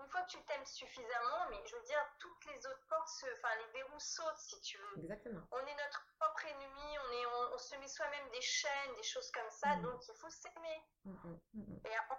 [0.00, 3.26] une fois que tu t'aimes suffisamment, mais je veux dire, toutes les autres portes, se,
[3.38, 4.98] enfin les verrous sautent si tu veux.
[4.98, 5.40] Exactement.
[5.52, 9.30] On est notre propre ennemi, on, est, on, se met soi-même des chaînes, des choses
[9.30, 9.82] comme ça, mm.
[9.82, 10.82] donc il faut s'aimer.
[11.04, 11.34] Mm,
[11.86, 12.14] Et on,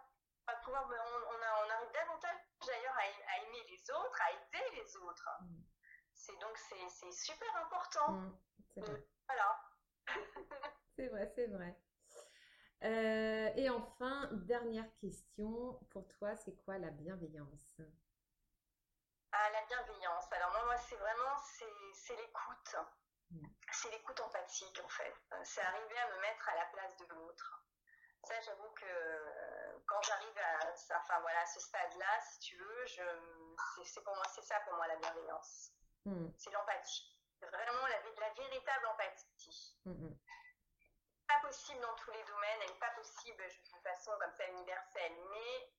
[0.48, 5.30] va pouvoir, on, on, arrive davantage d'ailleurs à, aimer les autres, à aider les autres.
[6.14, 8.22] C'est donc c'est super important.
[8.78, 9.62] Euh, voilà.
[10.96, 11.76] C'est vrai, c'est vrai.
[12.84, 17.82] Euh, et enfin, dernière question, pour toi, c'est quoi la bienveillance?
[19.32, 21.38] Ah, La bienveillance, alors moi, moi c'est vraiment,
[21.94, 22.76] c'est l'écoute.
[23.72, 25.14] C'est l'écoute empathique, en fait.
[25.44, 27.66] C'est arriver à me mettre à la place de l'autre.
[28.24, 32.86] Ça, j'avoue que euh, quand j'arrive à, enfin, voilà, à ce stade-là, si tu veux,
[33.84, 35.72] c'est pour moi, c'est ça pour moi la bienveillance.
[36.06, 36.28] Mm.
[36.38, 37.16] C'est l'empathie.
[37.52, 39.78] Vraiment la, la véritable empathie.
[39.86, 40.14] Mm,
[41.28, 45.14] pas possible dans tous les domaines, elle n'est pas possible de façon comme ça universelle,
[45.32, 45.70] mais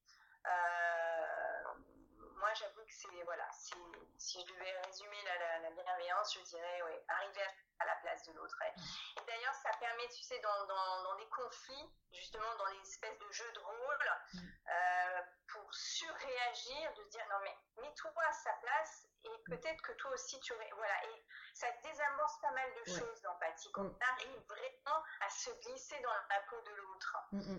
[0.47, 1.96] euh,
[2.37, 6.93] moi j'avoue que c'est, voilà, si, je devais résumer la, la, bienveillance, je dirais, oui,
[7.09, 7.43] arriver
[7.79, 8.57] à, la place de l'autre.
[8.63, 13.19] Et, d'ailleurs, ça permet, tu sais, dans, dans, dans, des conflits, justement dans des espèces
[13.19, 14.39] de jeux de rôle, mm.
[14.69, 19.43] euh, pour surréagir, de dire, non mais mets-toi à sa place et mm.
[19.47, 20.53] peut-être que toi aussi tu...
[20.55, 23.71] Voilà, et ça désamorce pas mal de choses l'empathie.
[23.73, 23.97] Quand mm.
[23.97, 27.17] on arrive vraiment à se glisser dans la peau de l'autre.
[27.33, 27.57] Mm,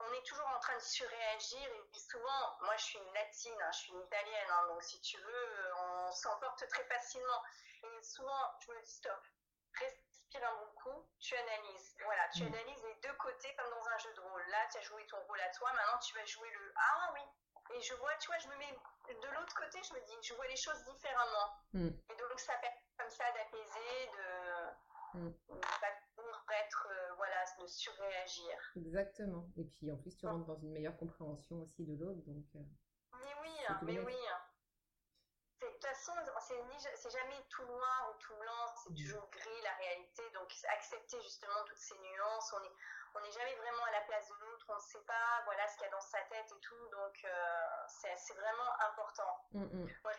[0.00, 3.70] on est toujours en train de surréagir et souvent, moi je suis une latine, hein,
[3.72, 7.42] je suis une italienne, hein, donc si tu veux, on s'emporte très facilement.
[7.84, 9.22] Et souvent, je me dis stop,
[9.74, 11.96] respire un bon coup, tu analyses.
[12.04, 12.54] Voilà, tu mm.
[12.54, 14.44] analyses les deux côtés comme dans un jeu de rôle.
[14.48, 17.22] Là, tu as joué ton rôle à toi, maintenant tu vas jouer le Ah oui.
[17.74, 18.78] Et je vois, tu vois, je me mets
[19.08, 21.56] de l'autre côté, je me dis, je vois les choses différemment.
[21.72, 21.88] Mm.
[21.88, 25.60] Et donc ça permet comme ça d'apaiser, de, mm.
[26.44, 28.72] Pour être, euh, voilà, de surréagir.
[28.76, 29.48] Exactement.
[29.56, 32.22] Et puis en plus, tu rentres dans une meilleure compréhension aussi de l'autre.
[32.26, 32.60] Donc, euh,
[33.12, 34.16] mais oui, mais oui
[35.82, 38.96] toute façon, c'est jamais tout noir ou tout blanc, c'est mm.
[38.96, 40.22] toujours gris la réalité.
[40.30, 42.72] Donc accepter justement toutes ces nuances, on n'est
[43.14, 45.84] on jamais vraiment à la place de l'autre, on ne sait pas voilà ce qu'il
[45.84, 46.88] y a dans sa tête et tout.
[46.90, 49.44] Donc euh, c'est vraiment important.
[49.52, 49.88] Mm, mm.
[50.04, 50.12] Moi,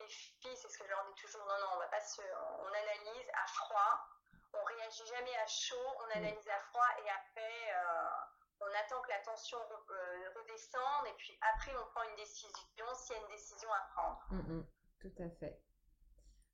[0.00, 1.44] les filles, c'est ce que je leur dis toujours.
[1.46, 4.08] Non, non, on va pas se, on analyse à froid,
[4.52, 7.74] on réagit jamais à chaud, on analyse à froid et après.
[7.74, 12.50] Euh, on attend que la tension euh, redescende et puis après on prend une décision
[12.94, 14.66] s'il y a une décision à prendre.
[15.00, 15.62] Tout à fait.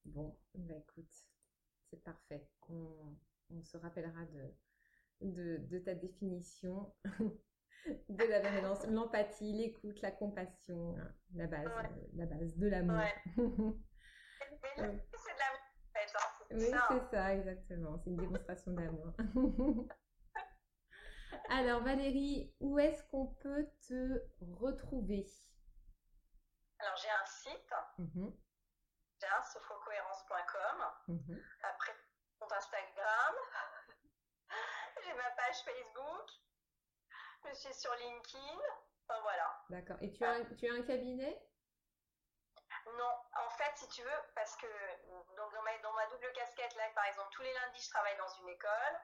[0.04, 1.10] Bon, bah écoute,
[1.88, 2.46] c'est parfait.
[2.68, 3.16] On,
[3.62, 4.20] se rappellera
[5.20, 11.70] de, de, ta définition de la bienveillance, l'empathie, l'écoute, la compassion, hein, la base,
[12.14, 13.00] la base de l'amour.
[13.36, 15.53] c'est de l'amour, en fait.
[16.54, 17.98] Oui, c'est ça, exactement.
[17.98, 19.14] C'est une démonstration d'amour.
[21.50, 25.26] Alors Valérie, où est-ce qu'on peut te retrouver?
[26.78, 28.28] Alors, j'ai un site, mmh.
[29.20, 30.84] j'ai un sophocohérence.com.
[31.08, 31.34] Mmh.
[31.62, 31.92] Après,
[32.40, 33.34] mon Instagram.
[35.04, 36.30] j'ai ma page Facebook.
[37.46, 38.60] Je suis sur LinkedIn.
[39.06, 39.64] Enfin, voilà.
[39.70, 39.96] D'accord.
[40.00, 41.42] Et tu as, tu as un cabinet?
[42.92, 43.10] Non,
[43.46, 44.66] en fait, si tu veux, parce que
[45.36, 48.16] donc dans, ma, dans ma double casquette, là, par exemple, tous les lundis, je travaille
[48.16, 49.00] dans une école.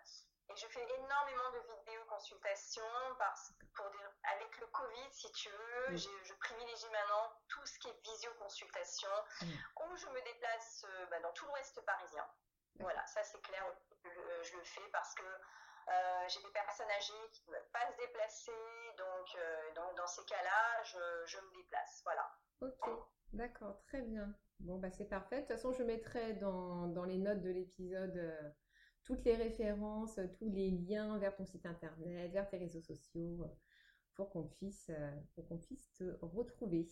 [0.48, 3.86] Et je fais énormément de vidéos consultations parce pour
[4.34, 9.10] avec le Covid, si tu veux, je privilégie maintenant tout ce qui est visioconsultation
[9.42, 12.26] où je me déplace euh, bah, dans tout l'ouest parisien.
[12.80, 13.64] Voilà, ça c'est clair,
[14.04, 17.96] je, le fais parce que euh, j'ai des personnes âgées qui ne peuvent pas se
[17.96, 22.00] déplacer, donc, euh, donc dans ces cas-là, je, je, me déplace.
[22.04, 22.30] Voilà.
[22.60, 22.88] Ok,
[23.32, 24.34] d'accord, très bien.
[24.60, 25.36] Bon, bah c'est parfait.
[25.36, 28.32] De toute façon, je mettrai dans, dans les notes de l'épisode
[29.04, 33.50] toutes les références, tous les liens vers ton site internet, vers tes réseaux sociaux,
[34.14, 36.86] pour qu'on puisse, euh, pour qu'on puisse te retrouver.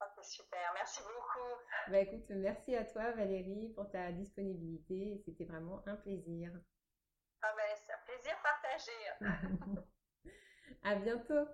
[0.00, 1.90] Ah, super, merci beaucoup.
[1.90, 5.20] Bah écoute, merci à toi Valérie pour ta disponibilité.
[5.24, 6.50] C'était vraiment un plaisir.
[7.42, 9.84] Ah ben, c'est un plaisir partagé.
[10.82, 11.46] à bientôt.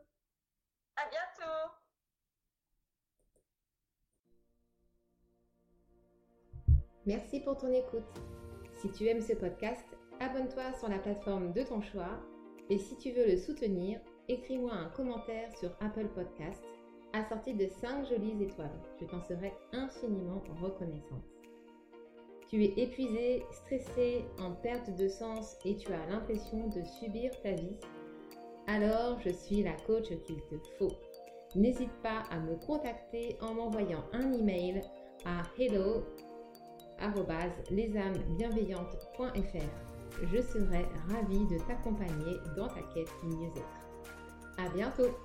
[7.07, 8.05] Merci pour ton écoute.
[8.75, 9.87] Si tu aimes ce podcast,
[10.21, 12.21] abonne-toi sur la plateforme de ton choix
[12.69, 16.63] et si tu veux le soutenir, écris-moi un commentaire sur Apple Podcast
[17.15, 18.79] assorti de 5 jolies étoiles.
[19.01, 21.25] Je t'en serai infiniment reconnaissante.
[22.49, 27.53] Tu es épuisé, stressé, en perte de sens et tu as l'impression de subir ta
[27.53, 27.79] vie
[28.67, 30.93] Alors je suis la coach qu'il te faut.
[31.55, 34.83] N'hésite pas à me contacter en m'envoyant un email
[35.25, 36.05] à hello
[37.71, 40.23] lesamesbienveillantes.fr.
[40.23, 43.89] Je serai ravie de t'accompagner dans ta quête mieux-être.
[44.59, 45.17] À bientôt!